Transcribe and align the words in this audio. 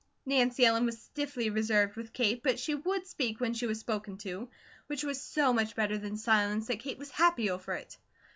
Nancy 0.25 0.65
Ellen 0.65 0.87
was 0.87 0.99
stiffly 0.99 1.51
reserved 1.51 1.95
with 1.95 2.11
Kate, 2.11 2.41
but 2.41 2.57
she 2.59 2.73
WOULD 2.73 3.05
speak 3.05 3.39
when 3.39 3.53
she 3.53 3.67
was 3.67 3.77
spoken 3.79 4.17
to, 4.17 4.49
which 4.87 5.03
was 5.03 5.21
so 5.21 5.53
much 5.53 5.75
better 5.75 5.99
than 5.99 6.17
silence 6.17 6.65
that 6.69 6.79
Kate 6.79 6.97
was 6.97 7.11
happy 7.11 7.51
over 7.51 7.73
it. 7.73 7.99